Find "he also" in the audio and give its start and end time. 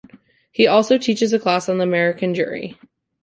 0.51-0.97